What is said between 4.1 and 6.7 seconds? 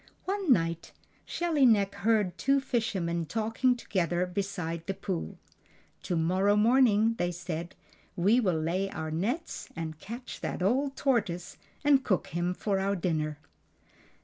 beside the pool. "To morrow